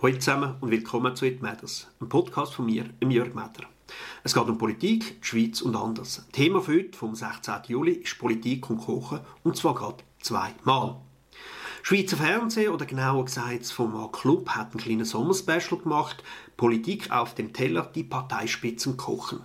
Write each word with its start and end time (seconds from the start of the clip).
Hallo 0.00 0.14
zusammen 0.14 0.54
und 0.60 0.70
willkommen 0.70 1.16
zu 1.16 1.26
It 1.26 1.42
Matters, 1.42 1.88
einem 1.98 2.08
Podcast 2.08 2.54
von 2.54 2.66
mir, 2.66 2.84
Jörg 3.02 3.34
Metter. 3.34 3.64
Es 4.22 4.32
geht 4.32 4.44
um 4.44 4.56
Politik, 4.56 5.20
die 5.20 5.26
Schweiz 5.26 5.60
und 5.60 5.74
anders. 5.74 6.24
Thema 6.30 6.60
für 6.60 6.74
heute, 6.74 6.96
vom 6.96 7.16
16. 7.16 7.54
Juli, 7.66 7.94
ist 7.94 8.16
Politik 8.16 8.70
und 8.70 8.78
Kochen, 8.78 9.18
und 9.42 9.56
zwar 9.56 9.74
gerade 9.74 10.04
zweimal. 10.20 11.00
Schweizer 11.82 12.16
Fernsehen, 12.16 12.72
oder 12.72 12.86
genauer 12.86 13.24
gesagt 13.24 13.62
das 13.62 13.72
Format 13.72 14.12
Club, 14.12 14.50
hat 14.50 14.70
einen 14.70 14.80
kleinen 14.80 15.04
Sommerspecial 15.04 15.80
gemacht, 15.80 16.22
Politik 16.56 17.10
auf 17.10 17.34
dem 17.34 17.52
Teller, 17.52 17.90
die 17.92 18.04
Parteispitzen 18.04 18.96
kochen. 18.96 19.40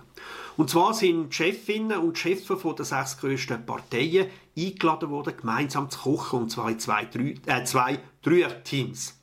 Und 0.56 0.70
zwar 0.70 0.94
sind 0.94 1.30
die 1.30 1.34
Chefinnen 1.34 1.98
und 1.98 2.16
Chefs 2.16 2.44
von 2.44 2.76
der 2.76 2.84
sechs 2.84 3.18
grössten 3.18 3.66
Parteien 3.66 4.28
eingeladen 4.56 5.10
worden, 5.10 5.36
gemeinsam 5.36 5.90
zu 5.90 5.98
kochen, 5.98 6.42
und 6.42 6.50
zwar 6.50 6.70
in 6.70 6.78
zwei, 6.78 7.06
drei, 7.06 7.34
äh, 7.46 7.64
zwei 7.64 7.98
Dreier-Teams. 8.22 9.18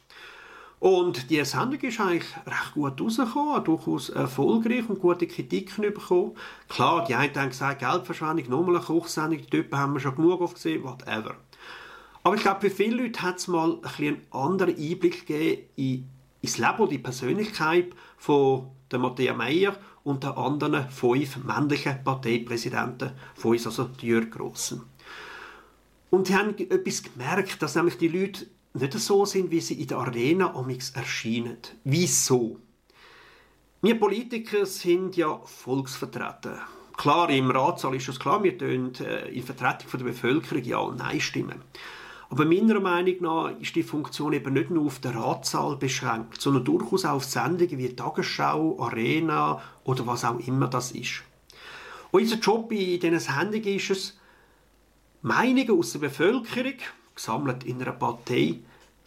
Und 0.82 1.30
die 1.30 1.46
Sendung 1.46 1.80
ist 1.82 2.00
eigentlich 2.00 2.36
recht 2.48 2.74
gut 2.74 3.00
rausgekommen, 3.00 3.64
durchaus 3.64 4.10
erfolgreich 4.10 4.90
und 4.90 5.00
gute 5.00 5.28
Kritiken 5.28 5.94
bekommen. 5.94 6.36
Klar, 6.70 7.06
die 7.06 7.14
einen 7.14 7.36
haben 7.36 7.50
gesagt, 7.50 7.82
Geldverschwendung, 7.82 8.50
nochmal 8.50 8.78
eine 8.78 8.86
Kochsendung, 8.86 9.38
die 9.38 9.46
Typen 9.46 9.78
haben 9.78 9.94
wir 9.94 10.00
schon 10.00 10.16
genug 10.16 10.42
aufgesehen, 10.42 10.84
whatever. 10.84 11.36
Aber 12.24 12.34
ich 12.34 12.42
glaube, 12.42 12.62
für 12.62 12.72
viele 12.72 13.04
Leute 13.04 13.22
hat 13.22 13.38
es 13.38 13.48
mal 13.48 13.78
ein 13.84 14.08
einen 14.08 14.22
anderen 14.32 14.76
Einblick 14.76 15.28
gegeben 15.28 15.62
in, 15.76 16.10
ins 16.42 16.58
Leben, 16.58 16.90
die 16.90 16.98
Persönlichkeit 16.98 17.92
von 18.18 18.72
der 18.90 18.98
Matthäa 18.98 19.36
Meyer 19.36 19.76
und 20.04 20.24
der 20.24 20.36
anderen 20.36 20.90
fünf 20.90 21.44
männlichen 21.44 22.04
Parteipräsidenten 22.04 23.12
von 23.36 23.52
uns, 23.52 23.68
also 23.68 23.84
die 23.84 24.08
Jörg 24.08 24.32
Grossen. 24.32 24.82
Und 26.10 26.26
sie 26.26 26.36
haben 26.36 26.58
etwas 26.58 27.04
gemerkt, 27.04 27.62
dass 27.62 27.76
nämlich 27.76 28.00
die 28.00 28.08
Leute 28.08 28.48
nicht 28.74 28.94
so 28.94 29.26
sind, 29.26 29.52
wie 29.52 29.62
sie 29.62 29.82
in 29.82 29.88
der 29.88 29.98
Arena 29.98 30.56
amigs 30.56 30.92
erscheinen. 30.92 31.58
Wieso? 31.84 32.60
Wir 33.82 34.00
Politiker 34.00 34.66
sind 34.66 35.18
ja 35.18 35.42
Volksvertreter. 35.44 36.60
Klar, 36.96 37.30
im 37.32 37.50
Ratssaal 37.50 37.96
ist 37.96 38.10
es 38.10 38.20
klar, 38.20 38.44
wir 38.44 38.58
tun 38.58 38.94
äh, 39.00 39.30
in 39.30 39.44
Vertretung 39.44 39.90
der 39.92 40.06
Bevölkerung 40.06 40.64
ja 40.64 40.78
und 40.78 41.00
Nein 41.00 41.20
stimmen. 41.20 41.62
Aber 42.30 42.46
meiner 42.46 42.80
Meinung 42.80 43.16
nach 43.22 43.60
ist 43.60 43.76
die 43.76 43.84
Funktion 43.84 44.32
eben 44.32 44.54
nicht 44.54 44.70
nur 44.70 44.86
auf 44.86 45.00
den 45.00 45.18
Ratssaal 45.18 45.76
beschränkt, 45.76 46.40
sondern 46.40 46.64
durchaus 46.64 47.04
auch 47.04 47.16
auf 47.16 47.26
Sendungen 47.26 47.78
wie 47.78 47.94
Tagesschau, 47.94 48.80
Arena 48.80 49.62
oder 49.84 50.08
was 50.08 50.24
auch 50.24 50.40
immer 50.40 50.68
das 50.68 50.92
ist. 50.92 51.24
Unser 52.12 52.38
Job 52.38 52.72
in 52.72 53.00
diesen 53.00 53.20
Sendungen 53.20 53.76
ist 53.76 53.90
es, 53.90 54.20
Meinungen 55.22 55.72
aus 55.72 55.92
der 55.92 56.00
Bevölkerung, 56.00 56.76
gesammelt 57.22 57.64
in 57.64 57.82
einer 57.82 57.92
Partei, 57.92 58.60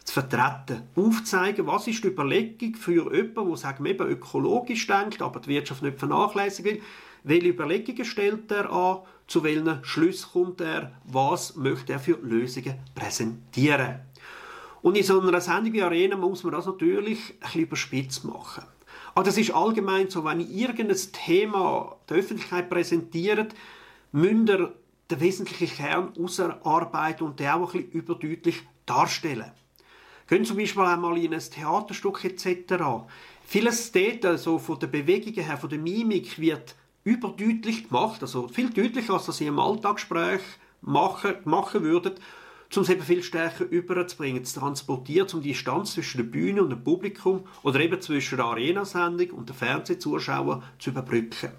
zu 0.03 0.13
vertreten, 0.13 0.83
aufzeigen, 0.95 1.65
was 1.67 1.87
ist 1.87 2.03
die 2.03 2.09
Überlegung 2.09 2.75
für 2.75 3.11
jemanden, 3.11 3.47
der 3.49 3.57
sagen 3.57 3.85
eben 3.85 4.07
ökologisch 4.07 4.85
denkt, 4.87 5.21
aber 5.21 5.39
die 5.39 5.49
Wirtschaft 5.49 5.81
nicht 5.81 5.97
vernachlässigen 5.97 6.75
will, 6.75 6.81
welche 7.23 7.47
Überlegungen 7.47 8.05
stellt 8.05 8.51
er 8.51 8.71
an, 8.71 8.99
zu 9.27 9.43
welchen 9.43 9.83
Schluss 9.83 10.31
kommt 10.31 10.61
er, 10.61 10.91
was 11.05 11.55
möchte 11.55 11.93
er 11.93 11.99
für 11.99 12.19
Lösungen 12.21 12.75
präsentieren. 12.93 14.01
Und 14.83 14.95
in 14.95 15.03
so 15.03 15.19
einer 15.19 15.41
Sendung 15.41 15.73
wie 15.73 15.81
Arena 15.81 16.15
muss 16.15 16.43
man 16.43 16.53
das 16.53 16.67
natürlich 16.67 17.33
ein 17.33 17.39
bisschen 17.39 17.61
überspitzt 17.61 18.23
machen. 18.25 18.63
Aber 19.15 19.25
das 19.25 19.37
ist 19.39 19.51
allgemein 19.51 20.11
so, 20.11 20.23
wenn 20.23 20.41
ihr 20.41 20.69
irgendein 20.69 20.97
Thema 21.11 21.95
der 22.07 22.17
Öffentlichkeit 22.17 22.69
präsentiert, 22.69 23.55
müsst 24.11 24.69
den 25.11 25.19
wesentlichen 25.19 25.75
Kern 25.75 26.13
ausarbeiten 26.17 27.27
und 27.27 27.39
den 27.39 27.49
auch 27.49 27.73
ein 27.73 27.89
überdeutlich 27.89 28.63
darstellen. 28.85 29.51
Gehen 30.27 30.45
zum 30.45 30.57
Beispiel 30.57 30.83
einmal 30.83 31.17
in 31.17 31.33
ein 31.33 31.39
Theaterstück 31.39 32.23
etc. 32.23 32.83
Vieles 33.45 33.91
dort, 33.91 34.25
also 34.25 34.57
von 34.57 34.79
der 34.79 34.87
Bewegung 34.87 35.33
her, 35.33 35.57
von 35.57 35.69
der 35.69 35.77
Mimik, 35.77 36.39
wird 36.39 36.75
überdeutlich 37.03 37.87
gemacht, 37.87 38.21
also 38.23 38.47
viel 38.47 38.71
deutlicher, 38.71 39.13
als 39.13 39.27
das 39.27 39.39
ihr 39.39 39.49
im 39.49 39.59
Alltagsgespräch 39.59 40.41
machen, 40.81 41.35
machen 41.45 41.83
würdet, 41.83 42.19
um 42.75 42.81
es 42.81 42.89
eben 42.89 43.03
viel 43.03 43.21
stärker 43.21 43.65
überzubringen, 43.65 44.43
zu 44.43 44.59
transportieren, 44.59 45.27
um 45.33 45.41
die 45.41 45.49
Distanz 45.49 45.93
zwischen 45.93 46.17
der 46.17 46.25
Bühne 46.25 46.63
und 46.63 46.71
dem 46.71 46.83
Publikum 46.83 47.45
oder 47.61 47.79
eben 47.79 48.01
zwischen 48.01 48.37
der 48.37 48.45
Arenasendung 48.45 49.29
und 49.29 49.49
der 49.49 49.55
Fernsehzuschauer 49.55 50.63
zu 50.79 50.89
überbrücken. 50.89 51.51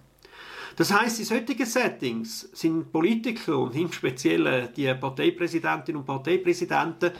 Das 0.76 0.92
heißt, 0.92 1.20
in 1.20 1.24
solchen 1.24 1.64
Settings 1.64 2.50
sind 2.52 2.92
Politiker 2.92 3.58
und 3.58 3.74
im 3.74 3.90
Speziellen 3.90 4.68
die 4.76 4.92
Parteipräsidentinnen 4.92 6.00
und 6.00 6.06
Parteipräsidenten 6.06 7.12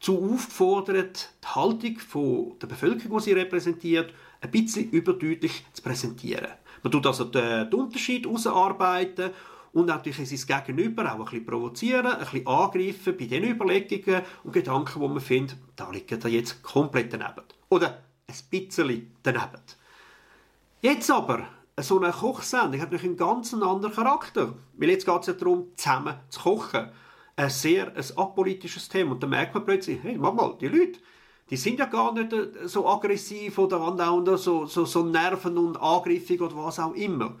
zu 0.00 0.18
aufgefordert, 0.22 1.30
die 1.42 1.46
Haltung 1.46 1.98
von 2.00 2.58
der 2.60 2.66
Bevölkerung, 2.66 3.18
die 3.18 3.24
sie 3.24 3.32
repräsentiert, 3.32 4.12
ein 4.40 4.50
bisschen 4.50 4.90
überdeutlich 4.90 5.64
zu 5.72 5.82
präsentieren. 5.82 6.48
Man 6.82 6.90
tut 6.90 7.06
also 7.06 7.24
den, 7.24 7.72
Unterschied 7.72 8.26
herausarbeiten 8.26 9.30
und 9.72 9.86
natürlich 9.86 10.28
sein 10.28 10.64
Gegenüber 10.64 11.12
auch 11.12 11.18
ein 11.18 11.24
bisschen 11.24 11.46
provozieren, 11.46 12.06
ein 12.06 12.18
bisschen 12.18 12.46
angreifen 12.46 13.16
bei 13.16 13.26
den 13.26 13.44
Überlegungen 13.44 14.22
und 14.42 14.52
Gedanken, 14.52 15.00
die 15.00 15.08
man 15.08 15.20
findet, 15.20 15.56
da 15.76 15.90
liegt 15.90 16.10
er 16.12 16.28
jetzt 16.28 16.60
komplett 16.60 17.12
daneben. 17.12 17.42
Oder 17.68 18.02
ein 18.26 18.34
bisschen 18.50 19.12
daneben. 19.22 19.62
Jetzt 20.82 21.10
aber 21.10 21.46
so 21.82 22.00
eine 22.00 22.10
Kochsendung 22.10 22.80
hat 22.80 22.90
natürlich 22.90 23.04
einen 23.04 23.16
ganz 23.16 23.52
anderen 23.52 23.92
Charakter. 23.92 24.54
Weil 24.76 24.90
jetzt 24.90 25.04
geht 25.04 25.20
es 25.20 25.26
ja 25.26 25.32
darum, 25.34 25.68
zusammen 25.76 26.16
zu 26.30 26.40
kochen. 26.40 26.90
Ein 27.36 27.50
sehr 27.50 27.94
ein 27.94 28.04
apolitisches 28.16 28.88
Thema. 28.88 29.12
Und 29.12 29.22
dann 29.22 29.30
merkt 29.30 29.54
man 29.54 29.64
plötzlich, 29.64 29.98
hey, 30.02 30.16
mach 30.16 30.32
mal, 30.32 30.56
die 30.58 30.68
Leute, 30.68 31.00
die 31.50 31.56
sind 31.56 31.78
ja 31.78 31.84
gar 31.84 32.12
nicht 32.12 32.32
äh, 32.32 32.66
so 32.66 32.88
aggressiv 32.88 33.58
oder 33.58 33.80
andauernd 33.80 34.38
so, 34.38 34.66
so, 34.66 34.84
so 34.84 35.04
nerven 35.04 35.58
und 35.58 35.76
angriffig 35.76 36.40
oder 36.40 36.56
was 36.56 36.80
auch 36.80 36.94
immer. 36.94 37.36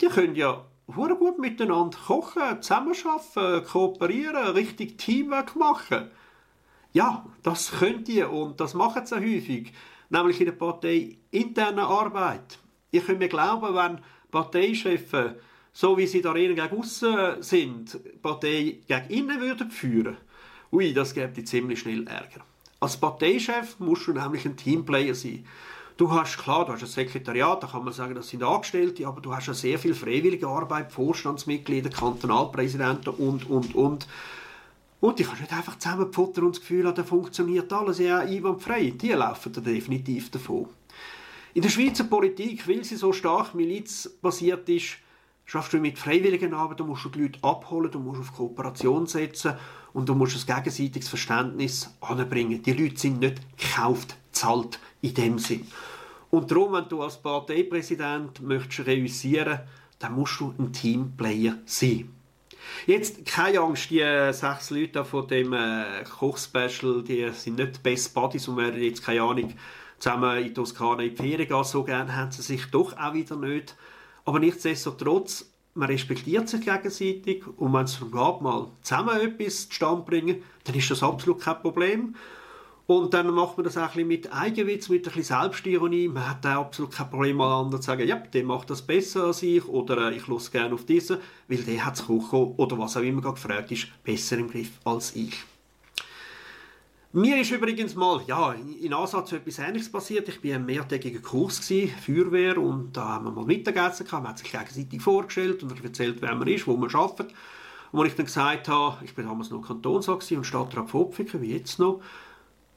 Die 0.00 0.06
können 0.06 0.34
ja 0.34 0.64
sehr 0.88 1.14
gut 1.14 1.38
miteinander 1.38 1.96
kochen, 1.96 2.60
zusammenarbeiten, 2.60 3.64
kooperieren, 3.66 4.48
richtig 4.48 4.98
Teamwork 4.98 5.54
machen. 5.56 6.10
Ja, 6.92 7.24
das 7.42 7.70
könnt 7.70 8.08
ihr 8.08 8.30
und 8.30 8.60
das 8.60 8.74
machen 8.74 9.06
sie 9.06 9.16
häufig. 9.16 9.72
Nämlich 10.10 10.40
in 10.40 10.46
der 10.46 10.52
Partei 10.52 11.18
internen 11.30 11.78
Arbeit. 11.78 12.58
Ich 12.94 13.04
könnte 13.04 13.24
mir 13.24 13.28
glauben, 13.28 13.74
wenn 13.74 13.98
Parteichefs, 14.30 15.34
so 15.72 15.98
wie 15.98 16.06
sie 16.06 16.22
da 16.22 16.32
innen 16.32 16.54
gegen 16.54 16.78
aussen 16.78 17.42
sind, 17.42 17.92
die 17.92 18.18
Partei 18.22 18.78
gegen 18.86 19.08
innen 19.08 19.40
würden 19.40 19.68
führen, 19.68 20.16
ui, 20.70 20.94
das 20.94 21.12
gäbe 21.12 21.42
ziemlich 21.42 21.80
schnell 21.80 22.06
Ärger. 22.06 22.42
Als 22.78 22.96
Parteichef 22.96 23.80
musst 23.80 24.06
du 24.06 24.12
nämlich 24.12 24.44
ein 24.44 24.56
Teamplayer 24.56 25.16
sein. 25.16 25.44
Du 25.96 26.08
hast, 26.12 26.38
klar, 26.38 26.66
du 26.66 26.72
hast 26.72 26.82
ein 26.82 26.88
Sekretariat, 26.88 27.64
da 27.64 27.66
kann 27.66 27.82
man 27.82 27.92
sagen, 27.92 28.14
das 28.14 28.28
sind 28.28 28.44
Angestellte, 28.44 29.08
aber 29.08 29.20
du 29.20 29.34
hast 29.34 29.48
ja 29.48 29.54
sehr 29.54 29.80
viel 29.80 29.94
freiwillige 29.94 30.46
Arbeit, 30.46 30.92
Vorstandsmitglieder, 30.92 31.90
Kantonalpräsidenten 31.90 33.12
und, 33.12 33.50
und, 33.50 33.74
und. 33.74 34.06
Und 35.00 35.18
die 35.18 35.24
kannst 35.24 35.40
nicht 35.40 35.52
einfach 35.52 35.80
zusammenfuttern 35.80 36.44
und 36.44 36.54
das 36.54 36.60
Gefühl 36.60 36.86
haben, 36.86 36.94
da 36.94 37.02
funktioniert 37.02 37.72
alles 37.72 37.98
ja 37.98 38.20
einwandfrei. 38.20 38.90
Die 38.90 39.10
laufen 39.10 39.52
da 39.52 39.60
definitiv 39.60 40.30
davon. 40.30 40.68
In 41.54 41.62
der 41.62 41.68
Schweizer 41.68 42.02
Politik, 42.02 42.66
weil 42.66 42.82
sie 42.82 42.96
so 42.96 43.12
stark 43.12 43.54
milizbasiert 43.54 44.68
ist, 44.68 44.96
schaffst 45.44 45.72
du 45.72 45.78
mit 45.78 46.00
freiwilligen 46.00 46.52
Arbeit, 46.52 46.80
du 46.80 46.84
musst 46.84 47.06
die 47.14 47.22
Leute 47.22 47.38
abholen, 47.42 47.92
du 47.92 48.00
musst 48.00 48.22
auf 48.22 48.32
Kooperation 48.32 49.06
setzen 49.06 49.54
und 49.92 50.08
du 50.08 50.16
musst 50.16 50.36
ein 50.36 50.56
gegenseitiges 50.56 51.08
Verständnis 51.08 51.94
anbringen. 52.00 52.60
Die 52.60 52.72
Leute 52.72 52.98
sind 52.98 53.20
nicht 53.20 53.36
gekauft, 53.56 54.16
zahlt 54.32 54.80
in 55.00 55.14
dem 55.14 55.38
Sinn. 55.38 55.64
Und 56.30 56.50
darum, 56.50 56.72
wenn 56.72 56.88
du 56.88 57.02
als 57.02 57.22
Parteipräsident 57.22 58.42
möchtest 58.42 58.88
reüssieren, 58.88 59.60
dann 60.00 60.16
musst 60.16 60.40
du 60.40 60.52
ein 60.58 60.72
Teamplayer 60.72 61.58
sein. 61.66 62.12
Jetzt, 62.86 63.24
keine 63.26 63.60
Angst, 63.60 63.90
die 63.90 64.02
sechs 64.32 64.70
Leute 64.70 65.04
von 65.04 65.28
dem 65.28 65.52
äh, 65.52 66.02
Kochspecial, 66.18 67.04
die 67.04 67.30
sind 67.30 67.58
nicht 67.58 67.80
Best 67.84 68.12
Buddies 68.12 68.48
und 68.48 68.56
werden 68.56 68.82
jetzt, 68.82 69.04
keine 69.04 69.22
Ahnung, 69.22 69.54
zusammen 69.98 70.44
in 70.44 70.54
Toskana 70.54 71.02
in 71.02 71.10
die 71.10 71.16
Ferien 71.16 71.48
gehen. 71.48 71.64
So 71.64 71.84
gerne 71.84 72.14
haben 72.14 72.30
sie 72.30 72.42
sich 72.42 72.66
doch 72.70 72.96
auch 72.96 73.14
wieder 73.14 73.36
nicht. 73.36 73.76
Aber 74.24 74.38
nichtsdestotrotz, 74.38 75.50
man 75.74 75.88
respektiert 75.88 76.48
sich 76.48 76.62
gegenseitig 76.62 77.44
und 77.56 77.72
wenn 77.72 77.84
es 77.84 77.98
darum 77.98 78.12
geht, 78.12 78.42
mal 78.42 78.68
zusammen 78.82 79.20
etwas 79.20 79.68
zustande 79.68 80.04
bringen, 80.04 80.42
dann 80.64 80.74
ist 80.76 80.90
das 80.90 81.02
absolut 81.02 81.40
kein 81.40 81.60
Problem. 81.60 82.14
Und 82.86 83.14
dann 83.14 83.30
macht 83.30 83.56
man 83.56 83.64
das 83.64 83.78
auch 83.78 83.82
ein 83.82 83.88
bisschen 83.88 84.08
mit 84.08 84.32
Eigenwitz, 84.32 84.90
mit 84.90 85.06
ein 85.08 85.14
bisschen 85.14 85.40
Selbstironie. 85.40 86.08
Man 86.08 86.28
hat 86.28 86.46
auch 86.46 86.66
absolut 86.66 86.92
kein 86.92 87.08
Problem, 87.08 87.38
mal 87.38 87.60
anderen 87.60 87.80
zu 87.80 87.86
sagen, 87.86 88.06
ja, 88.06 88.16
der 88.16 88.44
macht 88.44 88.68
das 88.68 88.82
besser 88.82 89.24
als 89.24 89.42
ich 89.42 89.66
oder 89.66 90.10
äh, 90.10 90.16
ich 90.16 90.26
los 90.26 90.50
gerne 90.50 90.74
auf 90.74 90.84
diesen, 90.84 91.16
weil 91.48 91.62
der 91.62 91.84
hat 91.86 91.94
es 91.94 92.08
oder 92.08 92.78
was 92.78 92.96
auch 92.98 93.02
immer 93.02 93.22
gefragt 93.22 93.72
ist, 93.72 93.88
besser 94.04 94.36
im 94.36 94.50
Griff 94.50 94.72
als 94.84 95.16
ich. 95.16 95.34
Mir 97.16 97.40
ist 97.40 97.52
übrigens 97.52 97.94
mal, 97.94 98.22
ja, 98.26 98.54
in 98.54 98.92
Ansatz 98.92 99.30
etwas 99.30 99.60
Ähnliches 99.60 99.88
passiert. 99.88 100.28
Ich 100.28 100.42
war 100.42 100.56
ein 100.56 100.66
mehrtägiger 100.66 101.20
Kurs 101.20 101.60
gewesen, 101.60 101.94
Feuerwehr, 101.96 102.58
und 102.58 102.92
da 102.92 103.04
haben 103.10 103.26
wir 103.26 103.30
mal 103.30 103.44
Mittagessen 103.44 104.04
gehabt. 104.04 104.24
Man 104.24 104.32
hat 104.32 104.40
sich 104.40 104.50
gegenseitig 104.50 105.00
vorgestellt 105.00 105.62
und 105.62 105.84
erzählt, 105.84 106.16
wer 106.20 106.34
man 106.34 106.48
ist, 106.48 106.66
wo 106.66 106.76
man 106.76 106.92
arbeitet. 106.92 107.32
Und 107.92 108.00
als 108.00 108.08
ich 108.08 108.16
dann 108.16 108.26
gesagt 108.26 108.66
habe, 108.66 109.04
ich 109.04 109.14
bin 109.14 109.26
damals 109.26 109.50
noch 109.50 109.62
Kantonsrat 109.62 110.28
und 110.32 110.44
Stadtrat 110.44 110.90
Pfopfiken, 110.90 111.40
wie 111.40 111.52
jetzt 111.52 111.78
noch, 111.78 112.00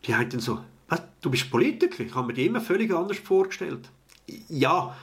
die 0.05 0.13
haben 0.13 0.29
dann 0.29 0.39
so, 0.39 0.59
was, 0.87 1.01
du 1.19 1.31
bist 1.31 1.49
Politiker, 1.49 2.03
ich 2.03 2.13
habe 2.13 2.27
mir 2.27 2.33
dich 2.33 2.45
immer 2.45 2.61
völlig 2.61 2.93
anders 2.93 3.17
vorgestellt. 3.17 3.89
Ja, 4.49 4.95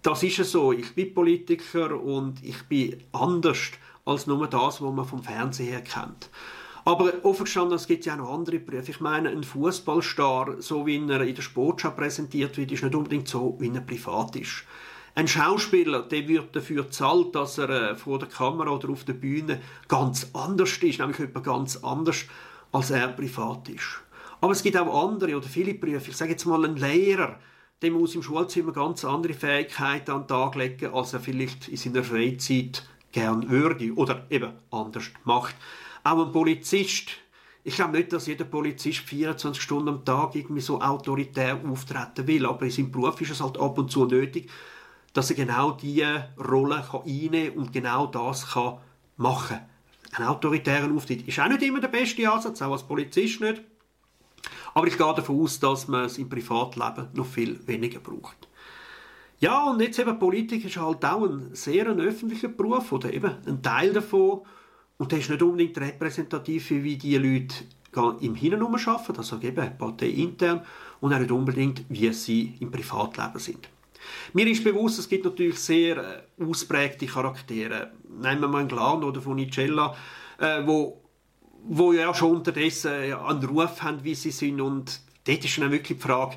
das 0.00 0.22
ist 0.22 0.38
es 0.38 0.50
so. 0.50 0.72
Ich 0.72 0.94
bin 0.94 1.12
Politiker 1.12 1.94
und 1.94 2.42
ich 2.42 2.62
bin 2.62 3.02
anders 3.12 3.72
als 4.06 4.26
nur 4.26 4.46
das, 4.46 4.80
was 4.80 4.94
man 4.94 5.04
vom 5.04 5.22
Fernsehen 5.22 5.68
her 5.68 5.82
kennt. 5.82 6.30
Aber 6.88 7.12
offen 7.22 7.44
gestanden, 7.44 7.76
es 7.76 7.86
gibt 7.86 8.06
ja 8.06 8.14
auch 8.14 8.18
noch 8.18 8.32
andere 8.32 8.58
Berufe. 8.60 8.92
Ich 8.92 9.00
meine, 9.00 9.28
ein 9.28 9.44
Fußballstar, 9.44 10.62
so 10.62 10.86
wie 10.86 10.96
er 10.96 11.20
in 11.20 11.34
der 11.34 11.42
Sportschau 11.42 11.90
präsentiert 11.90 12.56
wird, 12.56 12.72
ist 12.72 12.82
nicht 12.82 12.94
unbedingt 12.94 13.28
so, 13.28 13.58
wie 13.60 13.68
er 13.68 13.82
privat 13.82 14.34
ist. 14.36 14.64
Ein 15.14 15.28
Schauspieler, 15.28 16.00
der 16.04 16.26
wird 16.26 16.56
dafür 16.56 16.84
bezahlt, 16.84 17.34
dass 17.34 17.58
er 17.58 17.68
äh, 17.68 17.94
vor 17.94 18.18
der 18.18 18.28
Kamera 18.30 18.70
oder 18.70 18.88
auf 18.88 19.04
der 19.04 19.12
Bühne 19.12 19.60
ganz 19.86 20.30
anders 20.32 20.78
ist, 20.78 20.98
nämlich 20.98 21.18
jemand 21.18 21.44
ganz 21.44 21.76
anders, 21.76 22.24
als 22.72 22.90
er 22.90 23.08
privat 23.08 23.68
ist. 23.68 24.00
Aber 24.40 24.52
es 24.52 24.62
gibt 24.62 24.78
auch 24.78 25.04
andere 25.04 25.36
oder 25.36 25.46
viele 25.46 25.74
Berufe. 25.74 26.10
Ich 26.10 26.16
sage 26.16 26.30
jetzt 26.30 26.46
mal, 26.46 26.64
ein 26.64 26.76
Lehrer, 26.76 27.38
der 27.82 27.90
muss 27.90 28.14
im 28.14 28.22
Schulzimmer 28.22 28.72
ganz 28.72 29.04
andere 29.04 29.34
Fähigkeiten 29.34 30.10
an 30.10 30.22
den 30.22 30.28
Tag 30.28 30.54
legen, 30.54 30.94
als 30.94 31.12
er 31.12 31.20
vielleicht 31.20 31.68
in 31.68 31.76
seiner 31.76 32.02
Freizeit 32.02 32.88
gern 33.12 33.50
würde 33.50 33.92
oder 33.92 34.24
eben 34.30 34.52
anders 34.70 35.10
macht. 35.24 35.54
Auch 36.08 36.24
ein 36.24 36.32
Polizist. 36.32 37.10
Ich 37.64 37.74
glaube 37.74 37.98
nicht, 37.98 38.14
dass 38.14 38.26
jeder 38.26 38.46
Polizist 38.46 39.00
24 39.00 39.62
Stunden 39.62 39.90
am 39.90 40.04
Tag 40.06 40.34
irgendwie 40.34 40.62
so 40.62 40.80
autoritär 40.80 41.60
auftreten 41.70 42.26
will, 42.26 42.46
aber 42.46 42.62
in 42.62 42.70
seinem 42.70 42.90
Beruf 42.90 43.20
ist 43.20 43.32
es 43.32 43.42
halt 43.42 43.58
ab 43.58 43.76
und 43.76 43.90
zu 43.90 44.06
nötig, 44.06 44.48
dass 45.12 45.28
er 45.28 45.36
genau 45.36 45.72
diese 45.72 46.30
Rolle 46.38 46.82
kann 46.90 47.02
und 47.54 47.74
genau 47.74 48.06
das 48.06 48.52
kann 48.52 48.78
machen 49.18 49.58
kann. 49.58 49.66
Ein 50.12 50.28
autoritärer 50.28 50.90
Auftritt 50.90 51.28
ist 51.28 51.38
auch 51.40 51.48
nicht 51.48 51.62
immer 51.62 51.80
der 51.80 51.88
beste 51.88 52.30
Ansatz, 52.30 52.62
auch 52.62 52.72
als 52.72 52.84
Polizist 52.84 53.42
nicht. 53.42 53.60
Aber 54.72 54.86
ich 54.86 54.96
gehe 54.96 55.14
davon 55.14 55.42
aus, 55.42 55.60
dass 55.60 55.88
man 55.88 56.06
es 56.06 56.16
im 56.16 56.30
Privatleben 56.30 57.08
noch 57.12 57.26
viel 57.26 57.60
weniger 57.66 58.00
braucht. 58.00 58.48
Ja, 59.40 59.64
und 59.64 59.82
jetzt 59.82 59.98
eben 59.98 60.18
Politik 60.18 60.64
ist 60.64 60.78
halt 60.78 61.04
auch 61.04 61.28
ein 61.28 61.54
sehr 61.54 61.86
ein 61.86 62.00
öffentlicher 62.00 62.48
Beruf 62.48 62.92
oder 62.92 63.12
eben 63.12 63.36
ein 63.46 63.62
Teil 63.62 63.92
davon. 63.92 64.46
Und 64.98 65.12
der 65.12 65.20
ist 65.20 65.30
nicht 65.30 65.42
unbedingt 65.42 65.78
repräsentativ, 65.78 66.70
wie 66.70 66.96
die 66.96 67.16
Leute 67.16 67.54
im 68.20 68.34
Hintergrund 68.34 68.86
arbeiten, 68.86 69.16
also 69.16 69.40
eben 69.40 69.78
parteiintern, 69.78 70.62
und 71.00 71.12
auch 71.12 71.18
nicht 71.18 71.30
unbedingt, 71.30 71.84
wie 71.88 72.12
sie 72.12 72.54
im 72.60 72.70
Privatleben 72.70 73.38
sind. 73.38 73.68
Mir 74.32 74.46
ist 74.46 74.64
bewusst, 74.64 74.98
es 74.98 75.08
gibt 75.08 75.24
natürlich 75.24 75.58
sehr 75.58 75.96
äh, 75.96 76.44
ausprägte 76.44 77.06
Charaktere. 77.06 77.92
Nehmen 78.08 78.40
wir 78.40 78.48
mal 78.48 78.58
einen 78.60 78.68
Glan 78.68 79.02
oder 79.04 79.20
von 79.20 79.36
Nicella, 79.36 79.94
äh, 80.38 80.66
wo 80.66 81.02
wo 81.64 81.92
ja 81.92 82.14
schon 82.14 82.36
unterdessen 82.36 82.92
einen 82.92 83.44
Ruf 83.44 83.82
haben, 83.82 84.04
wie 84.04 84.14
sie 84.14 84.30
sind. 84.30 84.60
Und 84.60 85.00
dort 85.24 85.44
ist 85.44 85.58
dann 85.58 85.70
wirklich 85.70 85.98
die 85.98 86.04
Frage, 86.04 86.36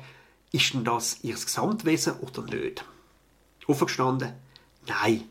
ist 0.50 0.74
denn 0.74 0.84
das 0.84 1.22
ihr 1.22 1.34
Gesamtwesen 1.34 2.14
oder 2.20 2.42
nicht? 2.42 2.84
Aufgestanden? 3.66 4.32
Nein. 4.86 5.24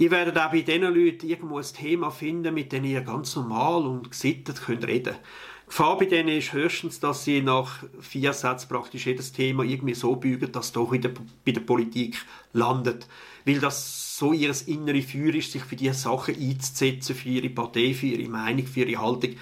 Ihr 0.00 0.12
werdet 0.12 0.38
auch 0.38 0.52
bei 0.52 0.60
diesen 0.60 0.82
Leuten 0.82 1.26
irgendwo 1.26 1.58
ein 1.58 1.64
Thema 1.64 2.10
finden, 2.10 2.54
mit 2.54 2.70
dem 2.70 2.84
ihr 2.84 3.00
ganz 3.00 3.34
normal 3.34 3.84
und 3.84 4.12
gesittet 4.12 4.62
könnt 4.62 4.86
reden 4.86 5.16
Die 5.64 5.66
Gefahr 5.66 5.98
bei 5.98 6.04
denen 6.04 6.38
ist 6.38 6.52
höchstens, 6.52 7.00
dass 7.00 7.24
sie 7.24 7.42
nach 7.42 7.82
vier 7.98 8.32
Sätzen 8.32 8.68
praktisch 8.68 9.06
jedes 9.06 9.32
Thema 9.32 9.64
irgendwie 9.64 9.94
so 9.94 10.14
bügen, 10.14 10.52
dass 10.52 10.66
es 10.66 10.72
doch 10.72 10.92
wieder 10.92 11.10
bei 11.44 11.50
der 11.50 11.62
Politik 11.62 12.24
landet. 12.52 13.08
Weil 13.44 13.58
das 13.58 14.16
so 14.16 14.32
ihr 14.32 14.54
innere 14.66 15.02
Feuer 15.02 15.34
ist, 15.34 15.50
sich 15.50 15.64
für 15.64 15.74
diese 15.74 15.94
Sachen 15.94 16.36
einzusetzen, 16.36 17.16
für 17.16 17.28
ihre 17.28 17.50
Partei, 17.50 17.92
für 17.92 18.06
ihre 18.06 18.30
Meinung, 18.30 18.68
für 18.68 18.84
ihre 18.84 19.02
Haltung, 19.02 19.34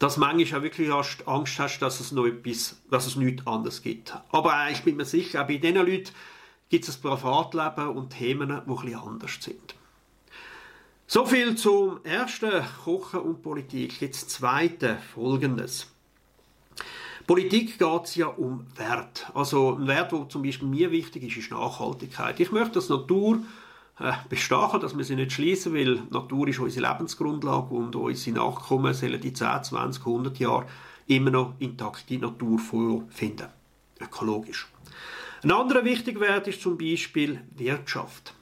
dass 0.00 0.16
manchmal 0.16 0.58
auch 0.58 0.64
wirklich 0.64 0.90
Angst 0.90 1.60
hast, 1.60 1.78
dass 1.78 2.00
es 2.00 2.10
noch 2.10 2.26
etwas, 2.26 2.82
dass 2.90 3.06
es 3.06 3.14
nichts 3.14 3.46
anderes 3.46 3.80
gibt. 3.80 4.12
Aber 4.32 4.68
ich 4.72 4.82
bin 4.82 4.96
mir 4.96 5.04
sicher, 5.04 5.42
auch 5.42 5.46
bei 5.46 5.58
diesen 5.58 5.76
Leuten 5.76 6.10
gibt 6.68 6.88
es 6.88 6.96
ein 6.96 7.00
Privatleben 7.00 7.90
und 7.90 8.10
Themen, 8.10 8.48
die 8.48 8.54
ein 8.54 8.64
bisschen 8.66 8.98
anders 8.98 9.38
sind. 9.38 9.76
So 11.06 11.26
viel 11.26 11.54
zum 11.54 12.02
ersten 12.02 12.50
Kochen 12.82 13.20
und 13.20 13.42
Politik. 13.42 14.00
Jetzt 14.00 14.30
zweite 14.30 14.96
folgendes. 15.14 15.86
Politik 17.26 17.78
geht 17.78 18.04
es 18.04 18.14
ja 18.14 18.28
um 18.28 18.66
Wert. 18.76 19.30
Also 19.34 19.74
ein 19.74 19.86
Wert, 19.86 20.12
der 20.12 20.28
zum 20.30 20.42
Beispiel 20.42 20.66
mir 20.66 20.90
wichtig 20.90 21.24
ist, 21.24 21.36
ist 21.36 21.50
Nachhaltigkeit. 21.50 22.40
Ich 22.40 22.52
möchte, 22.52 22.72
dass 22.72 22.88
Natur 22.88 23.40
äh, 24.00 24.12
bestachen, 24.30 24.80
dass 24.80 24.96
wir 24.96 25.04
sie 25.04 25.16
nicht 25.16 25.32
schließen, 25.32 25.74
weil 25.74 26.02
Natur 26.10 26.48
ist 26.48 26.58
unsere 26.58 26.90
Lebensgrundlage 26.90 27.74
und 27.74 27.94
unsere 27.94 28.36
Nachkommen 28.36 28.94
sollen 28.94 29.20
die 29.20 29.34
10, 29.34 29.62
20, 29.62 30.06
100 30.06 30.38
Jahre 30.38 30.66
immer 31.06 31.30
noch 31.30 31.54
intakte 31.58 32.16
Natur 32.16 32.58
vorfinden. 32.58 33.48
Ökologisch. 34.00 34.68
Ein 35.42 35.52
anderer 35.52 35.84
wichtiger 35.84 36.20
Wert 36.20 36.48
ist 36.48 36.62
zum 36.62 36.78
Beispiel 36.78 37.42
Wirtschaft. 37.56 38.34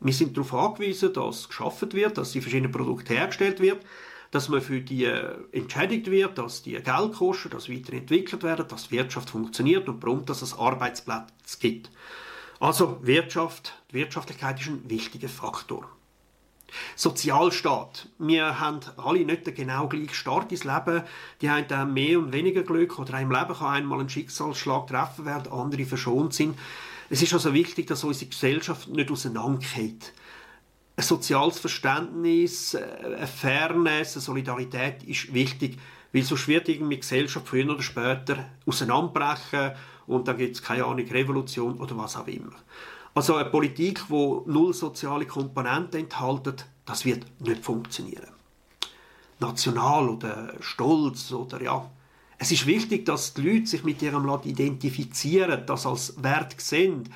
Wir 0.00 0.12
sind 0.12 0.36
darauf 0.36 0.54
angewiesen, 0.54 1.12
dass 1.12 1.48
geschaffen 1.48 1.92
wird, 1.92 2.16
dass 2.16 2.32
die 2.32 2.40
verschiedenen 2.40 2.72
Produkte 2.72 3.14
hergestellt 3.14 3.60
wird, 3.60 3.84
dass 4.30 4.48
man 4.48 4.62
für 4.62 4.80
die 4.80 5.04
äh, 5.04 5.36
entschädigt 5.52 6.10
wird, 6.10 6.38
dass 6.38 6.62
die 6.62 6.72
Geld 6.72 7.12
kosten, 7.14 7.50
dass 7.50 7.68
weiterentwickelt 7.68 8.42
werden, 8.42 8.66
dass 8.68 8.88
die 8.88 8.96
Wirtschaft 8.96 9.30
funktioniert 9.30 9.88
und 9.88 10.00
prompt, 10.00 10.30
dass 10.30 10.42
es 10.42 10.58
Arbeitsplätze 10.58 11.58
gibt. 11.60 11.90
Also 12.60 12.98
Wirtschaft, 13.02 13.74
die 13.90 13.96
Wirtschaftlichkeit 13.96 14.60
ist 14.60 14.68
ein 14.68 14.88
wichtiger 14.88 15.28
Faktor. 15.28 15.88
Sozialstaat. 16.94 18.08
Wir 18.18 18.60
haben 18.60 18.80
alle 18.96 19.24
nicht 19.24 19.46
den 19.46 19.54
genau 19.54 19.88
gleichen 19.88 20.14
Start 20.14 20.52
ins 20.52 20.64
Leben. 20.64 21.02
Die 21.40 21.50
haben 21.50 21.92
mehr 21.92 22.18
und 22.18 22.32
weniger 22.32 22.62
Glück 22.62 22.98
oder 22.98 23.20
im 23.20 23.32
Leben 23.32 23.54
kann 23.54 23.74
einmal 23.74 24.00
ein 24.00 24.08
Schicksalsschlag 24.08 24.86
treffen, 24.86 25.24
während 25.24 25.50
andere 25.50 25.84
verschont 25.84 26.34
sind. 26.34 26.56
Es 27.12 27.20
ist 27.20 27.32
also 27.32 27.52
wichtig, 27.52 27.88
dass 27.88 28.04
unsere 28.04 28.30
Gesellschaft 28.30 28.88
nicht 28.88 29.10
auseinandergeht. 29.10 30.12
Ein 30.94 31.02
soziales 31.02 31.58
Verständnis, 31.58 32.76
eine 32.76 33.26
Fairness, 33.26 34.14
eine 34.14 34.22
Solidarität 34.22 35.02
ist 35.02 35.34
wichtig, 35.34 35.76
weil 36.12 36.22
sonst 36.22 36.46
wird 36.46 36.68
irgendwie 36.68 36.94
die 36.94 37.00
Gesellschaft 37.00 37.48
früher 37.48 37.68
oder 37.68 37.82
später 37.82 38.50
auseinanderbrechen 38.64 39.72
und 40.06 40.28
dann 40.28 40.38
gibt 40.38 40.54
es 40.54 40.62
keine 40.62 40.84
Ahnung, 40.84 41.08
Revolution 41.08 41.80
oder 41.80 41.96
was 41.98 42.14
auch 42.14 42.28
immer. 42.28 42.52
Also 43.12 43.34
eine 43.34 43.50
Politik, 43.50 44.02
die 44.08 44.40
null 44.46 44.72
soziale 44.72 45.26
Komponenten 45.26 46.02
enthält, 46.02 46.64
das 46.86 47.04
wird 47.04 47.26
nicht 47.40 47.64
funktionieren. 47.64 48.28
National 49.40 50.10
oder 50.10 50.54
Stolz 50.60 51.32
oder 51.32 51.60
ja, 51.60 51.90
es 52.42 52.50
ist 52.50 52.66
wichtig, 52.66 53.04
dass 53.04 53.34
die 53.34 53.42
Leute 53.42 53.66
sich 53.66 53.84
mit 53.84 54.00
ihrem 54.00 54.24
Land 54.24 54.46
identifizieren, 54.46 55.62
das 55.66 55.84
als 55.84 56.14
Wert 56.22 56.58
sehen, 56.58 57.06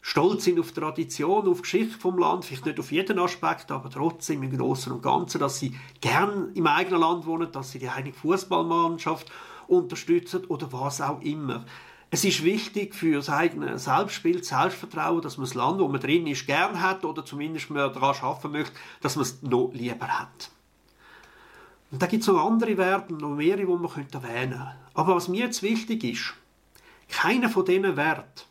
stolz 0.00 0.44
sind 0.44 0.60
auf 0.60 0.70
Tradition, 0.70 1.48
auf 1.48 1.62
Geschichte 1.62 1.98
vom 1.98 2.16
Land, 2.16 2.44
vielleicht 2.44 2.64
nicht 2.64 2.78
auf 2.78 2.92
jeden 2.92 3.18
Aspekt, 3.18 3.72
aber 3.72 3.90
trotzdem 3.90 4.44
im 4.44 4.56
Großen 4.56 4.92
und 4.92 5.02
Ganzen, 5.02 5.40
dass 5.40 5.58
sie 5.58 5.76
gern 6.00 6.52
im 6.54 6.68
eigenen 6.68 7.00
Land 7.00 7.26
wohnen, 7.26 7.50
dass 7.50 7.72
sie 7.72 7.80
die 7.80 7.88
eigene 7.88 8.14
Fußballmannschaft 8.14 9.32
unterstützen 9.66 10.44
oder 10.44 10.72
was 10.72 11.00
auch 11.00 11.20
immer. 11.22 11.64
Es 12.12 12.24
ist 12.24 12.44
wichtig 12.44 12.94
für 12.94 13.16
das 13.16 13.30
eigene 13.30 13.80
Selbstbild, 13.80 14.44
Selbstvertrauen, 14.44 15.22
dass 15.22 15.38
man 15.38 15.46
das 15.46 15.54
Land, 15.54 15.80
wo 15.80 15.88
man 15.88 16.00
drin 16.00 16.28
ist, 16.28 16.46
gern 16.46 16.80
hat 16.80 17.04
oder 17.04 17.24
zumindest 17.24 17.68
man 17.70 17.92
daran 17.92 18.14
arbeiten 18.22 18.52
möchte, 18.52 18.74
dass 19.00 19.16
man 19.16 19.24
es 19.24 19.42
noch 19.42 19.72
lieber 19.74 20.06
hat. 20.06 20.50
Und 21.90 22.02
da 22.02 22.06
gibt 22.06 22.22
es 22.22 22.28
noch 22.28 22.44
andere 22.44 22.76
Werte, 22.76 23.14
noch 23.14 23.34
mehrere, 23.34 23.60
die 23.60 23.66
man 23.66 23.84
erwähnen 23.84 24.50
könnte. 24.50 24.74
Aber 24.94 25.16
was 25.16 25.28
mir 25.28 25.46
jetzt 25.46 25.62
wichtig 25.62 26.04
ist, 26.04 26.34
keiner 27.08 27.48
von 27.48 27.64
diesen 27.64 27.96
Werten 27.96 28.42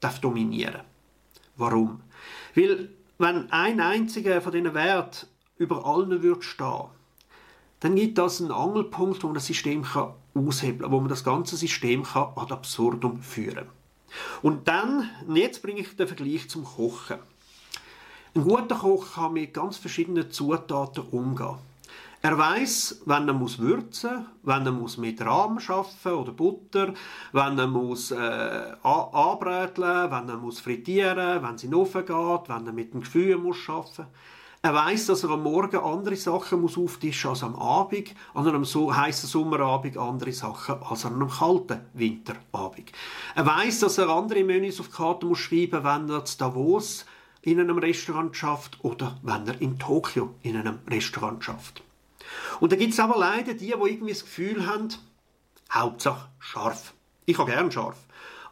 darf 0.00 0.20
dominieren. 0.20 0.82
Warum? 1.56 2.00
Weil, 2.54 2.90
wenn 3.18 3.50
ein 3.50 3.80
einziger 3.80 4.40
von 4.40 4.52
diesen 4.52 4.74
Werten 4.74 5.26
über 5.56 5.84
allen 5.84 6.22
würde 6.22 6.42
stehen, 6.42 6.84
dann 7.80 7.96
gibt 7.96 8.18
das 8.18 8.40
einen 8.40 8.52
Angelpunkt, 8.52 9.22
wo 9.22 9.28
man 9.28 9.34
das 9.34 9.46
System 9.46 9.82
kann 9.82 10.12
aushebeln, 10.34 10.90
wo 10.90 11.00
man 11.00 11.08
das 11.08 11.24
ganze 11.24 11.56
System 11.56 12.04
kann 12.04 12.32
ad 12.36 12.52
absurdum 12.52 13.22
führen. 13.22 13.66
Und 14.42 14.68
dann, 14.68 15.10
jetzt 15.34 15.62
bringe 15.62 15.80
ich 15.80 15.96
den 15.96 16.06
Vergleich 16.06 16.48
zum 16.48 16.64
Kochen. 16.64 17.18
Ein 18.34 18.44
guter 18.44 18.76
Koch 18.76 19.14
kann 19.14 19.32
mit 19.32 19.54
ganz 19.54 19.76
verschiedenen 19.76 20.30
Zutaten 20.30 21.04
umgehen. 21.10 21.56
Er 22.20 22.36
weiß, 22.36 23.02
wenn 23.06 23.28
er 23.28 23.34
muss 23.34 23.60
würzen, 23.60 24.26
wenn 24.42 24.66
er 24.66 24.72
muss 24.72 24.96
mit 24.96 25.20
Rahm 25.20 25.60
schaffen 25.60 26.12
oder 26.12 26.32
Butter, 26.32 26.92
wenn 27.32 27.58
er 27.58 27.68
muss 27.68 28.10
äh, 28.10 28.72
anbröteln, 28.82 30.10
wenn 30.10 30.28
er 30.28 30.36
muss 30.36 30.58
frittieren, 30.58 31.42
wenn 31.44 31.54
es 31.54 31.62
in 31.62 31.70
den 31.70 31.78
Ofen 31.78 32.04
geht, 32.04 32.48
wenn 32.48 32.66
er 32.66 32.72
mit 32.72 32.92
dem 32.92 33.02
Gefühl 33.02 33.36
muss 33.36 33.58
schaffen. 33.58 34.06
Er 34.62 34.74
weiß, 34.74 35.06
dass 35.06 35.22
er 35.22 35.30
am 35.30 35.44
Morgen 35.44 35.78
andere 35.78 36.16
Sachen 36.16 36.60
muss 36.60 36.76
auftischen 36.76 37.30
als 37.30 37.44
am 37.44 37.54
Abend, 37.54 38.12
an 38.34 38.48
einem 38.48 38.64
so 38.64 38.92
heißen 38.92 39.28
Sommerabend 39.28 39.96
andere 39.96 40.32
Sachen 40.32 40.82
als 40.82 41.06
an 41.06 41.14
einem 41.14 41.30
kalten 41.30 41.82
Winterabend. 41.94 42.90
Er 43.36 43.46
weiß, 43.46 43.78
dass 43.78 43.98
er 43.98 44.08
andere 44.08 44.42
Menüs 44.42 44.80
auf 44.80 44.88
die 44.88 44.94
Karte 44.94 45.26
muss 45.26 45.38
schreiben, 45.38 45.84
wenn 45.84 46.10
er 46.10 46.24
zu 46.24 46.36
Davos 46.36 47.06
in 47.42 47.60
einem 47.60 47.78
Restaurant 47.78 48.36
schafft 48.36 48.82
oder 48.82 49.16
wenn 49.22 49.46
er 49.46 49.60
in 49.60 49.78
Tokio 49.78 50.34
in 50.42 50.56
einem 50.56 50.80
Restaurant 50.88 51.44
schafft. 51.44 51.84
Und 52.60 52.72
da 52.72 52.76
gibt 52.76 52.92
es 52.92 53.00
aber 53.00 53.18
leider 53.18 53.54
die, 53.54 53.66
die 53.66 53.72
irgendwie 53.72 54.12
das 54.12 54.24
Gefühl 54.24 54.66
haben, 54.66 54.88
Hauptsache 55.70 56.28
scharf. 56.38 56.94
Ich 57.26 57.38
habe 57.38 57.50
gern 57.50 57.70
scharf. 57.70 57.96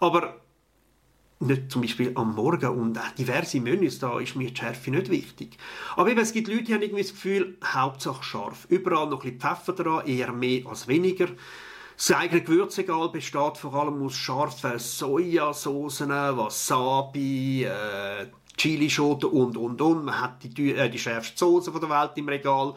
Aber 0.01 0.41
nicht 1.39 1.71
zum 1.71 1.83
Beispiel 1.83 2.13
am 2.15 2.35
Morgen 2.35 2.71
und 2.71 2.99
auch 2.99 3.11
diverse 3.19 3.61
Menüs, 3.61 3.99
da 3.99 4.19
ist 4.19 4.37
mir 4.37 4.51
die 4.51 4.57
Schärfe 4.57 4.91
nicht 4.91 5.11
wichtig. 5.11 5.59
Aber 5.97 6.11
eben, 6.11 6.21
es 6.21 6.33
gibt 6.33 6.49
Leute, 6.49 6.65
die 6.65 6.75
haben 6.75 6.83
irgendwie 6.83 7.03
das 7.03 7.13
Gefühl, 7.13 7.59
Hauptsache 7.65 8.23
scharf. 8.23 8.67
Überall 8.69 9.09
noch 9.09 9.25
ein 9.25 9.37
bisschen 9.37 9.57
Pfeffer 9.57 9.73
dran, 9.73 10.07
eher 10.07 10.33
mehr 10.33 10.67
als 10.67 10.89
weniger. 10.89 11.29
Das 11.97 12.13
eigene 12.13 12.43
Gewürzegal 12.43 13.09
besteht 13.09 13.57
vor 13.57 13.75
allem 13.75 14.03
aus 14.03 14.15
scharfen 14.15 14.79
Sojasoßen, 14.79 16.09
Wasabi, 16.11 17.65
äh, 17.65 18.27
Chilischoten 18.57 19.31
und, 19.31 19.57
und, 19.57 19.81
und. 19.81 20.05
Man 20.05 20.21
hat 20.21 20.43
die, 20.43 20.75
äh, 20.75 20.91
die 20.91 20.99
schärfste 20.99 21.39
Soße 21.39 21.71
der 21.73 21.89
Welt 21.89 22.13
im 22.17 22.29
Regal. 22.29 22.75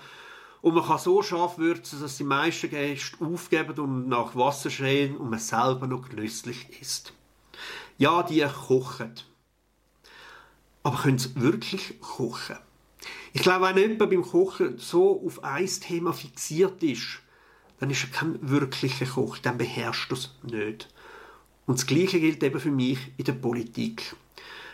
Und 0.62 0.76
man 0.76 0.86
kann 0.86 0.98
so 0.98 1.22
scharf 1.22 1.58
würzen, 1.58 2.02
dass 2.02 2.18
die 2.18 2.24
meisten 2.24 2.70
Gäste 2.70 3.18
aufgeben 3.24 3.80
und 3.80 4.10
nach 4.10 4.36
Wasser 4.36 4.70
schreien 4.70 5.16
und 5.18 5.30
man 5.30 5.40
selber 5.40 5.88
noch 5.88 6.10
genüsslich 6.10 6.82
isst. 6.82 7.14
Ja, 7.98 8.24
die 8.24 8.42
kochen. 8.42 9.14
Aber 10.84 10.98
können 10.98 11.18
sie 11.18 11.36
wirklich 11.36 12.00
kochen? 12.02 12.58
Ich 13.34 13.42
glaube, 13.42 13.66
wenn 13.66 13.78
jemand 13.78 14.10
beim 14.10 14.22
Kochen 14.24 14.78
so 14.78 15.24
auf 15.26 15.44
ein 15.44 15.68
Thema 15.68 16.14
fixiert 16.14 16.82
ist, 16.84 17.20
dann 17.80 17.90
ist 17.90 18.04
er 18.04 18.10
kein 18.10 18.38
wirklicher 18.42 19.06
Koch, 19.06 19.38
dann 19.38 19.58
beherrscht 19.58 20.12
er 20.12 20.18
es 20.18 20.32
nicht. 20.44 20.90
Und 21.66 21.78
das 21.78 21.86
Gleiche 21.86 22.20
gilt 22.20 22.44
eben 22.44 22.60
für 22.60 22.72
mich 22.72 23.00
in 23.18 23.26
der 23.26 23.34
Politik. 23.34 24.16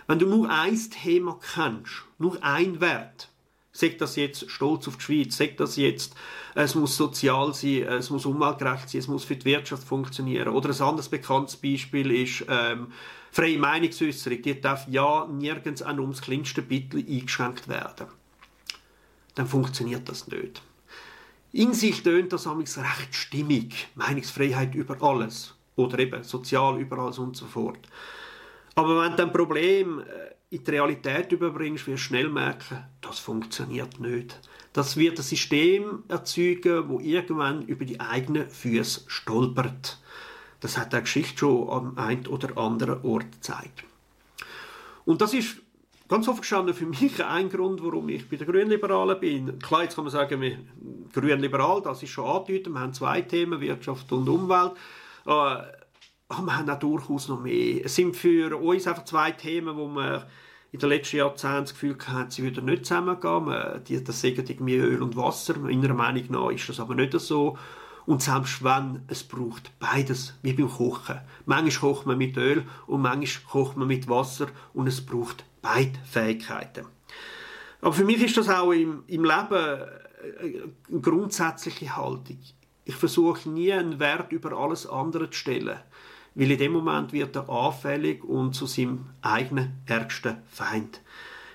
Wenn 0.07 0.19
du 0.19 0.27
nur 0.27 0.49
ein 0.49 0.79
Thema 0.89 1.39
kennst, 1.53 2.03
nur 2.17 2.41
ein 2.43 2.79
Wert, 2.79 3.29
Sagt 3.75 3.99
das 3.99 4.15
jetzt 4.15 4.49
stolz 4.49 4.87
auf 4.87 4.95
die 4.95 5.03
Schweiz, 5.03 5.35
sagt 5.35 5.59
das 5.59 5.75
jetzt, 5.75 6.15
es 6.55 6.75
muss 6.75 6.95
sozial 6.95 7.53
sein, 7.53 7.83
es 7.83 8.09
muss 8.09 8.25
umweltgerecht 8.25 8.89
sein, 8.89 8.99
es 8.99 9.09
muss 9.09 9.25
für 9.25 9.35
die 9.35 9.43
Wirtschaft 9.43 9.83
funktionieren. 9.83 10.47
Oder 10.47 10.69
ein 10.69 10.81
anderes 10.81 11.09
bekanntes 11.09 11.57
Beispiel 11.57 12.09
ist 12.09 12.45
ähm, 12.47 12.93
freie 13.31 13.57
Meinungsäußerung. 13.57 14.41
Die 14.41 14.61
darf 14.61 14.87
ja 14.87 15.27
nirgends 15.27 15.83
auch 15.83 15.97
ums 15.97 16.21
kleinste 16.21 16.61
Bittel 16.61 17.05
eingeschränkt 17.05 17.67
werden. 17.67 18.07
Dann 19.33 19.45
funktioniert 19.45 20.07
das 20.07 20.29
nicht. 20.29 20.61
In 21.51 21.73
sich 21.73 22.01
tönt 22.01 22.31
das 22.31 22.47
amigs 22.47 22.77
recht 22.77 23.13
stimmig. 23.13 23.89
Meinungsfreiheit 23.95 24.73
über 24.73 25.01
alles. 25.03 25.53
Oder 25.75 25.99
eben 25.99 26.23
sozial 26.23 26.79
über 26.79 26.97
alles 26.99 27.17
und 27.17 27.35
so 27.35 27.45
fort. 27.45 27.89
Aber 28.75 29.01
wenn 29.01 29.15
du 29.15 29.23
ein 29.23 29.31
Problem 29.31 29.99
äh, 29.99 30.55
in 30.55 30.63
die 30.63 30.71
Realität 30.71 31.31
überbringst, 31.31 31.87
wirst 31.87 32.03
du 32.03 32.07
schnell 32.07 32.29
merken, 32.29 32.83
das 33.01 33.19
funktioniert 33.19 33.99
nicht. 33.99 34.39
Das 34.73 34.97
wird 34.97 35.17
ein 35.17 35.23
System 35.23 36.03
erzeugen, 36.09 36.89
wo 36.89 36.99
irgendwann 36.99 37.61
über 37.63 37.85
die 37.85 37.99
eigenen 37.99 38.49
Füße 38.49 39.05
stolpert. 39.07 39.99
Das 40.59 40.77
hat 40.77 40.93
der 40.93 41.01
Geschichte 41.01 41.37
schon 41.37 41.69
am 41.69 41.97
einen 41.97 42.27
oder 42.27 42.57
anderen 42.57 43.01
Ort 43.03 43.31
gezeigt. 43.31 43.85
Und 45.05 45.21
das 45.21 45.33
ist 45.33 45.57
ganz 46.07 46.27
offen 46.27 46.41
gestanden 46.41 46.75
für 46.75 46.85
mich 46.85 47.23
ein 47.23 47.49
Grund, 47.49 47.81
warum 47.83 48.09
ich 48.09 48.29
bei 48.29 48.35
den 48.35 48.47
Grünliberalen 48.47 49.19
bin. 49.19 49.59
Klar, 49.59 49.83
jetzt 49.83 49.95
kann 49.95 50.03
man 50.03 50.11
sagen, 50.11 50.41
wir 50.41 50.57
Grünliberal, 51.13 51.81
das 51.81 52.03
ist 52.03 52.09
schon 52.09 52.25
angedeutet, 52.25 52.73
wir 52.73 52.79
haben 52.79 52.93
zwei 52.93 53.21
Themen, 53.21 53.61
Wirtschaft 53.61 54.11
und 54.11 54.27
Umwelt. 54.27 54.73
Äh, 55.25 55.84
aber 56.27 56.45
wir 56.45 56.57
haben 56.57 56.69
auch 56.69 56.79
durchaus 56.79 57.27
noch 57.27 57.41
mehr. 57.41 57.85
Es 57.85 57.95
sind 57.95 58.15
für 58.15 58.57
uns 58.57 58.87
einfach 58.87 59.05
zwei 59.05 59.31
Themen, 59.31 59.75
wo 59.77 59.87
wir 59.87 60.27
in 60.71 60.79
den 60.79 60.89
letzten 60.89 61.17
Jahrzehnten 61.17 61.63
das 61.63 61.73
Gefühl 61.73 61.97
hatten, 62.07 62.31
sie 62.31 62.43
würden 62.43 62.65
nicht 62.65 62.85
zusammengehen. 62.85 63.83
Die, 63.87 64.03
das 64.03 64.21
sagen 64.21 64.43
irgendwie 64.47 64.77
Öl 64.77 65.01
und 65.01 65.15
Wasser. 65.15 65.57
Meiner 65.59 65.93
Meinung 65.93 66.25
nach 66.29 66.49
ist 66.49 66.67
das 66.67 66.79
aber 66.79 66.95
nicht 66.95 67.13
so. 67.13 67.57
Und 68.05 68.21
selbst 68.21 68.63
wenn, 68.63 69.03
es 69.07 69.23
braucht 69.23 69.71
beides, 69.79 70.37
wie 70.41 70.53
beim 70.53 70.69
Kochen. 70.69 71.21
Manchmal 71.45 71.93
kocht 71.93 72.05
man 72.05 72.17
mit 72.17 72.37
Öl 72.37 72.63
und 72.87 73.01
manchmal 73.01 73.51
kocht 73.51 73.77
man 73.77 73.87
mit 73.87 74.07
Wasser 74.09 74.47
und 74.73 74.87
es 74.87 75.05
braucht 75.05 75.43
beide 75.61 75.97
Fähigkeiten. 76.05 76.85
Aber 77.81 77.93
für 77.93 78.03
mich 78.03 78.21
ist 78.21 78.37
das 78.37 78.49
auch 78.49 78.71
im, 78.71 79.03
im 79.07 79.23
Leben 79.23 79.85
eine 80.39 81.01
grundsätzliche 81.01 81.95
Haltung. 81.95 82.39
Ich 82.83 82.95
versuche 82.95 83.49
nie 83.49 83.71
einen 83.71 83.99
Wert 83.99 84.31
über 84.31 84.55
alles 84.57 84.87
andere 84.87 85.29
zu 85.29 85.37
stellen 85.37 85.79
weil 86.35 86.51
in 86.51 86.57
dem 86.57 86.73
Moment 86.73 87.13
wird 87.13 87.35
er 87.35 87.49
anfällig 87.49 88.23
und 88.23 88.53
zu 88.53 88.67
seinem 88.67 89.05
eigenen 89.21 89.81
ärgsten 89.85 90.37
Feind. 90.47 91.01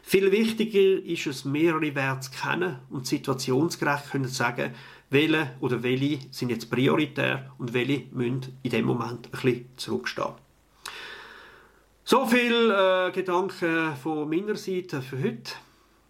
Viel 0.03 0.33
wichtiger 0.33 1.05
ist 1.05 1.27
es, 1.27 1.45
mehrere 1.45 1.95
Werte 1.95 2.31
zu 2.31 2.31
kennen 2.33 2.79
und 2.89 3.07
situationsgerecht 3.07 4.11
können 4.11 4.29
sagen, 4.29 4.75
welche 5.11 5.53
oder 5.61 5.83
welche 5.83 6.19
sind 6.31 6.51
jetzt 6.51 6.71
prioritär 6.71 7.53
und 7.59 7.75
welche 7.75 8.07
müssen 8.13 8.59
in 8.63 8.71
dem 8.71 8.87
Moment 8.87 9.27
ein 9.27 9.31
bisschen 9.31 9.67
zurückstehen. 9.77 10.35
So 12.05 12.27
viel 12.27 12.73
äh, 12.73 13.13
Gedanken 13.13 13.95
von 14.03 14.29
meiner 14.29 14.57
Seite 14.57 15.01
für 15.01 15.23
heute. 15.23 15.53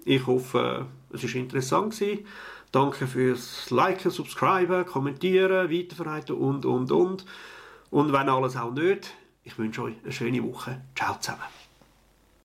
Ich 0.05 0.27
hoffe, 0.27 0.87
es 1.13 1.23
war 1.23 1.35
interessant 1.35 1.93
gewesen. 1.93 2.25
Danke 2.73 3.07
fürs 3.07 3.71
Liken, 3.71 4.11
Subscriben, 4.11 4.87
Kommentieren, 4.87 5.71
Weiterverbreiten 5.71 6.37
und, 6.37 6.65
und, 6.65 6.91
und. 6.91 7.27
Und 7.91 8.13
wenn 8.13 8.29
alles 8.29 8.57
auch 8.57 8.73
nicht, 8.73 9.15
ich 9.43 9.59
wünsche 9.59 9.83
euch 9.83 9.95
eine 10.03 10.13
schöne 10.13 10.43
Woche. 10.45 10.81
Ciao 10.95 11.17
zusammen. 11.19 11.43